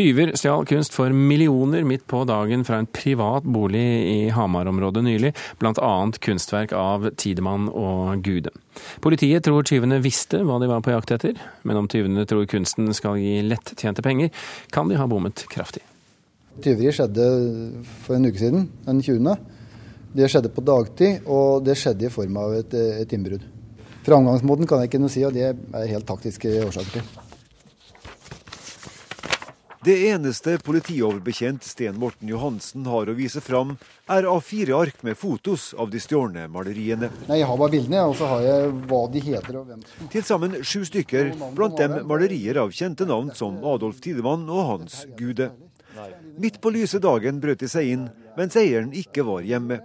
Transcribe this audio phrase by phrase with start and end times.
[0.00, 5.34] Tyver stjal kunst for millioner midt på dagen fra en privat bolig i Hamar-området nylig,
[5.60, 5.90] bl.a.
[6.24, 8.48] kunstverk av Tidemann og Gude.
[9.04, 11.36] Politiet tror tyvene visste hva de var på jakt etter,
[11.68, 14.32] men om tyvene tror kunsten skal gi lettjente penger,
[14.72, 15.84] kan de ha bommet kraftig.
[16.64, 17.30] Tyveriet skjedde
[18.06, 19.36] for en uke siden, den 20.
[20.16, 23.44] Det skjedde på dagtid, og det skjedde i form av et, et innbrudd.
[24.08, 27.29] Framgangsmåten kan jeg ikke noe si, og det er helt taktiske årsaker til.
[29.80, 33.78] Det eneste politioverbetjent Sten Morten Johansen har å vise fram,
[34.12, 37.08] er A4 ark med fotos av de stjålne maleriene.
[37.30, 40.10] Nei, Jeg har bare bildene, og så har jeg hva de heter og hvem som
[40.12, 45.06] Til sammen sju stykker, blant dem malerier av kjente navn som Adolf Tidemann og Hans
[45.16, 45.48] Gude.
[46.36, 49.80] Midt på lyse dagen brøt de seg inn, mens eieren ikke var hjemme.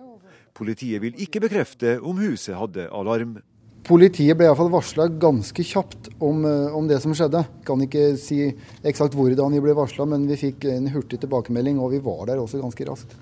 [0.55, 3.37] Politiet vil ikke bekrefte om huset hadde alarm.
[3.85, 7.43] Politiet ble iallfall varsla ganske kjapt om, eh, om, det som skjedde.
[7.67, 8.39] Kan ikke si
[8.81, 12.41] eksakt hvordan vi ble varsla, men vi fikk en hurtig tilbakemelding, og vi var der
[12.41, 13.13] også ganske raskt.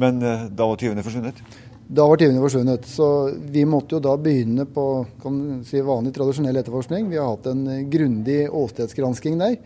[0.00, 1.44] Men eh, da var tyvene forsvunnet?
[1.92, 2.88] Da var tyvene forsvunnet.
[2.88, 3.06] Så
[3.52, 4.86] vi måtte jo da begynne på
[5.68, 7.10] si, vanlig, tradisjonell etterforskning.
[7.12, 9.58] Vi har hatt en grundig åstedsgransking der.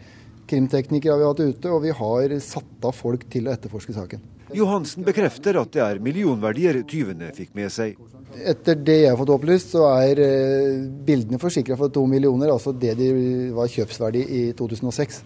[0.50, 4.32] Krimteknikere har vi hatt ute, og vi har satt av folk til å etterforske saken.
[4.54, 7.96] Johansen bekrefter at det er millionverdier tyvene fikk med seg.
[8.36, 12.74] Etter det jeg har fått opplyst, så er eh, bildene forsikra for to millioner, altså
[12.76, 13.08] det de
[13.56, 15.22] var kjøpsverdi i 2006.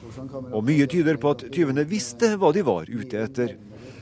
[0.54, 3.56] Og mye tyder på at tyvene visste hva de var ute etter.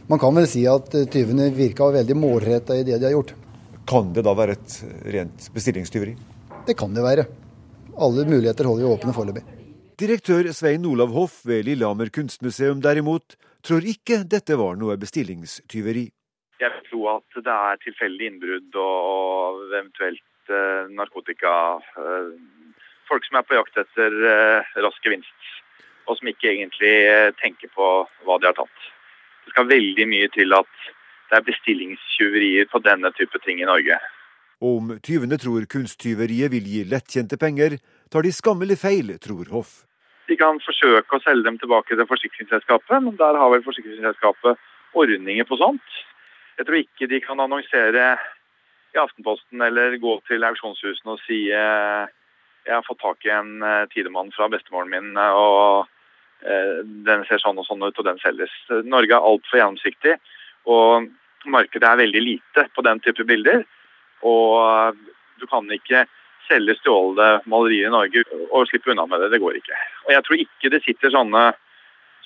[0.08, 3.34] Man kan vel si at eh, tyvene virka veldig målretta i det de har gjort.
[3.88, 4.80] Kan det da være et
[5.16, 6.14] rent bestillingstyveri?
[6.68, 7.26] Det kan det være.
[7.98, 9.57] Alle muligheter holder jo åpne foreløpig.
[9.98, 13.34] Direktør Svein Olav Hoff ved Lillehammer kunstmuseum derimot
[13.66, 16.04] tror ikke dette var noe bestillingstyveri.
[16.62, 21.54] Jeg vil tro at det er tilfeldig innbrudd og eventuelt eh, narkotika.
[21.98, 22.28] Eh,
[23.10, 25.50] folk som er på jakt etter eh, rask gevinst,
[26.06, 27.90] og som ikke egentlig eh, tenker på
[28.22, 28.86] hva de har tatt.
[29.48, 30.70] Det skal veldig mye til at
[31.32, 33.98] det er bestillingstyverier på denne type ting i Norge.
[34.62, 37.80] Om tyvene tror kunsttyveriet vil gi lettkjente penger,
[38.14, 39.87] tar de skammelig feil, tror Hoff.
[40.28, 44.60] De kan forsøke å selge dem tilbake til forsikringsselskapet, men der har vel forsikringsselskapet
[44.98, 45.94] ordninger på sånt.
[46.58, 48.10] Jeg tror ikke de kan annonsere
[48.94, 52.08] i Aftenposten eller gå til auksjonshusene og si eh,
[52.68, 55.88] jeg har fått tak i en eh, tidemann fra bestemoren min, og
[56.44, 58.52] eh, den ser sånn og sånn ut, og den selges.
[58.84, 60.18] Norge er altfor gjennomsiktig,
[60.68, 61.08] og
[61.48, 63.64] markedet er veldig lite på den type bilder.
[64.28, 64.98] Og
[65.38, 66.04] du kan ikke
[66.48, 69.30] selge stjålne malerier i Norge og slippe unna med det.
[69.34, 69.78] Det går ikke.
[70.06, 71.44] Og jeg tror ikke det sitter sånne,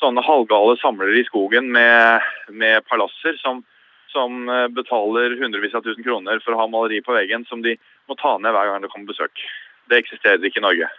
[0.01, 3.63] sånne halvgale samlere i skogen med, med palasser som,
[4.15, 7.77] som, eh, betaler hundrevis av tusen kroner for å ha maleri på veggen som de
[8.11, 9.45] må ta ned hver gang det kommer besøk.
[9.91, 10.91] Det eksisterer ikke i Norge.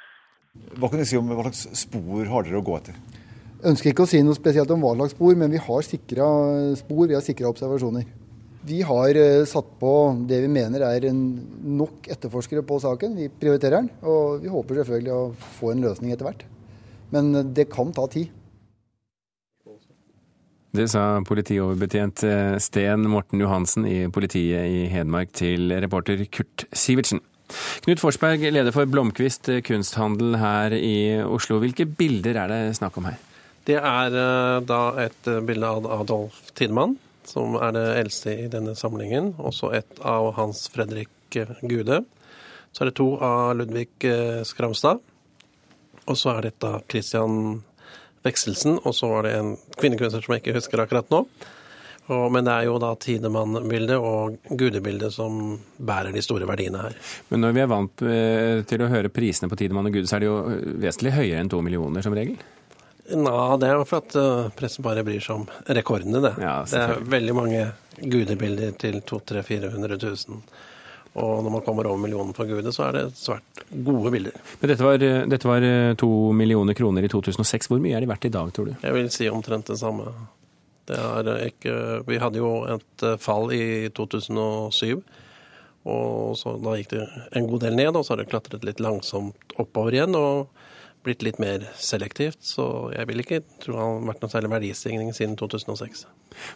[0.78, 2.98] Hva kan du si om hva slags spor har dere å gå etter?
[3.64, 6.28] Jeg ønsker ikke å si noe spesielt om hva slags spor, men vi har sikra
[6.78, 8.04] spor, vi har sikra observasjoner.
[8.64, 9.90] Vi har eh, satt på
[10.28, 13.18] det vi mener er nok etterforskere på saken.
[13.20, 16.46] Vi prioriterer den, og vi håper selvfølgelig å få en løsning etter hvert.
[17.12, 18.32] Men eh, det kan ta tid.
[20.74, 27.20] Det sa politioverbetjent eh, Sten Morten Johansen i politiet i Hedmark til reporter Kurt Sivertsen.
[27.84, 31.60] Knut Forsberg, leder for Blomkvist kunsthandel her i Oslo.
[31.62, 33.20] Hvilke bilder er det snakk om her?
[33.68, 34.16] Det er
[34.68, 36.96] da et bilde av Adolf Tidemann
[37.30, 39.34] som er det eldste i denne samlingen.
[39.38, 42.04] Også et av Hans Fredrik Gude.
[42.74, 45.02] Så er det to av Ludvig eh, Skramstad.
[46.04, 47.62] Og så er dette Christian
[48.24, 51.26] Vekselsen, og så var det en kvinnekunstner som jeg ikke husker akkurat nå.
[52.12, 56.98] Og, men det er jo da Tidemann-bildet og Gude-bildet som bærer de store verdiene her.
[57.32, 60.18] Men når vi er vant eh, til å høre prisene på Tidemann og Gude, så
[60.18, 60.42] er de jo
[60.84, 62.36] vesentlig høyere enn to millioner som regel?
[63.12, 66.38] Nei, det er jo for at uh, pressen bare bryr seg om rekordene, det.
[66.40, 67.64] Ja, det er veldig mange
[68.00, 69.98] gudebilder til 200 000-400
[70.30, 70.46] 000.
[71.14, 74.38] Og når man kommer over millionen for gude, så er det svært gode bilder.
[74.62, 77.70] Men dette var, eh, dette var eh, to millioner kroner i 2006.
[77.70, 78.74] Hvor mye er det verdt i dag, tror du?
[78.82, 80.10] Jeg vil si omtrent det samme.
[80.90, 80.98] Det
[81.52, 81.76] ikke,
[82.08, 85.04] vi hadde jo et fall i 2007.
[85.92, 88.82] Og så da gikk det en god del ned, og så har det klatret litt
[88.84, 90.16] langsomt oppover igjen.
[90.16, 90.48] og
[91.04, 92.66] blitt litt mer selektivt, så
[92.96, 96.06] jeg vil ikke tro det har vært noe særlig verdistigning siden 2006.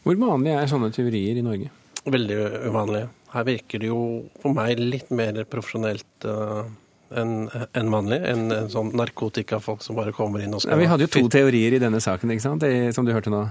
[0.06, 1.72] Hvor vanlig er sånne tyverier i Norge?
[2.08, 2.38] Veldig
[2.70, 3.06] uvanlig.
[3.34, 4.02] Her virker det jo
[4.42, 6.64] for meg litt mer profesjonelt uh,
[7.12, 8.20] enn en vanlig.
[8.32, 11.26] Enn en sånn narkotikafolk som bare kommer inn og skal ja, Vi hadde jo to
[11.32, 12.64] teorier i denne saken, ikke sant?
[12.64, 13.46] Det, som du hørte nå.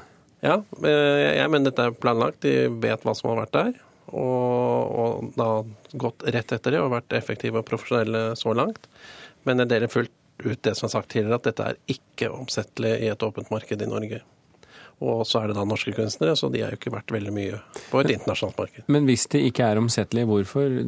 [0.44, 2.42] Ja, eh, jeg mener dette er planlagt.
[2.44, 3.76] De vet hva som har vært der.
[4.06, 5.50] Og, og da
[5.99, 8.88] gått rett etter det og vært effektive og profesjonelle så langt.
[9.46, 10.12] Men jeg deler fullt
[10.44, 13.83] ut det som er sagt tidligere, at dette er ikke omsettelig i et åpent marked
[13.83, 14.21] i Norge.
[15.04, 17.58] Og så er det da norske kunstnere, så de er jo ikke verdt veldig mye
[17.90, 18.87] på et internasjonalt marked.
[18.93, 20.78] Men hvis det ikke er omsettelig, hvorfor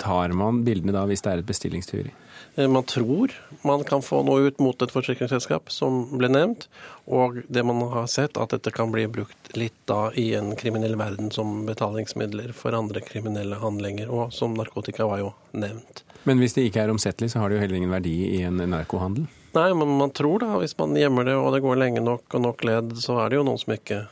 [0.00, 2.12] tar man bildene da hvis det er et bestillingstyveri?
[2.56, 3.32] Eh, man tror
[3.62, 6.68] man kan få noe ut mot et forsikringsselskap, som ble nevnt.
[7.06, 10.96] Og det man har sett, at dette kan bli brukt litt da i en kriminell
[11.00, 14.12] verden som betalingsmidler for andre kriminelle handlinger.
[14.12, 16.04] Og som narkotika var jo nevnt.
[16.26, 18.60] Men hvis det ikke er omsettelig, så har det jo heller ingen verdi i en
[18.68, 19.28] narkohandel?
[19.56, 22.42] Nei, men man tror da, hvis man gjemmer det og det går lenge nok og
[22.44, 24.02] nok ledd, så er det jo noen som ikke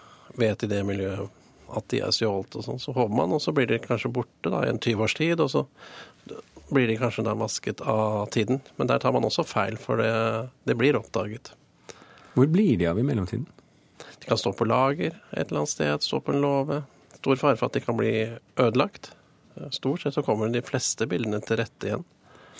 [0.40, 1.42] vet i det miljøet
[1.74, 2.80] at de er stjålet og sånn.
[2.80, 5.42] Så håper man, og så blir de kanskje borte da i en 20 års tid,
[5.42, 5.64] og så
[6.70, 8.62] blir de kanskje da masket av tiden.
[8.78, 10.14] Men der tar man også feil, for det,
[10.64, 11.52] det blir oppdaget.
[12.34, 13.46] Hvor blir de av i mellomtiden?
[14.22, 16.80] De kan stå på lager et eller annet sted, stå på en låve.
[17.18, 18.14] Stor fare for at de kan bli
[18.56, 19.12] ødelagt.
[19.74, 22.08] Stort sett så kommer de fleste bildene til rette igjen.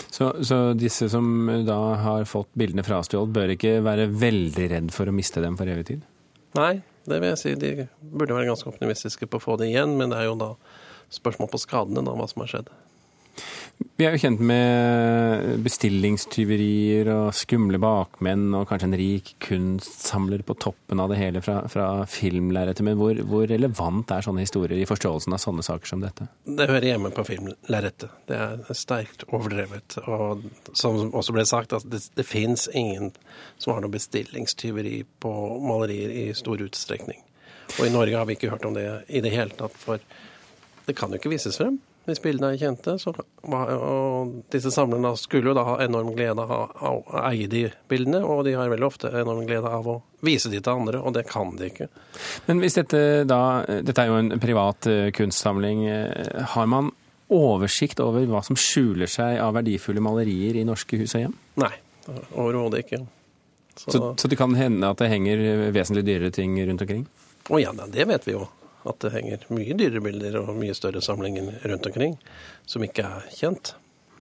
[0.08, 1.26] Så, så, disse som
[1.66, 5.70] da har fått bildene frastjålet, bør ikke være veldig redd for å miste dem for
[5.70, 6.04] evig tid?
[6.58, 6.78] Nei,
[7.10, 7.54] det vil jeg si.
[7.58, 10.54] De burde være ganske optimistiske på å få det igjen, men det er jo da
[11.14, 12.72] spørsmål på skadene, da, hva som har skjedd.
[13.94, 20.56] Vi er jo kjent med bestillingstyverier og skumle bakmenn og kanskje en rik kunstsamler på
[20.58, 22.82] toppen av det hele fra, fra filmlerretet.
[22.82, 26.26] Men hvor, hvor, relevant er sånne historier i forståelsen av sånne saker som dette?
[26.42, 28.18] Det hører hjemme på filmlerretet.
[28.26, 30.00] Det er sterkt overdrevet.
[30.10, 30.42] Og
[30.74, 33.14] som også ble sagt, at det, det fins ingen
[33.62, 35.38] som har noe bestillingstyveri på
[35.70, 37.22] malerier i stor utstrekning.
[37.78, 40.02] Og i Norge har vi ikke hørt om det i det hele tatt, for
[40.84, 42.96] det kan jo ikke vises frem hvis bildene er kjente.
[43.00, 48.20] Så, og disse samlerne skulle jo da ha enorm glede av å eie de bildene,
[48.24, 51.26] og de har veldig ofte enorm glede av å vise de til andre, og det
[51.28, 51.88] kan de ikke.
[52.48, 55.84] Men hvis dette da Dette er jo en privat uh, kunstsamling.
[55.88, 56.90] Uh, har man
[57.32, 61.36] oversikt over hva som skjuler seg av verdifulle malerier i norske hus og hjem?
[61.60, 61.72] Nei,
[62.36, 63.00] overhodet ikke.
[63.74, 65.40] Så, så, så det kan hende at det henger
[65.74, 67.06] vesentlig dyrere ting rundt omkring?
[67.50, 68.44] Å ja, det vet vi jo
[68.88, 72.18] at det henger mye dyrere bilder og mye større samlinger rundt omkring
[72.66, 73.74] som ikke er kjent.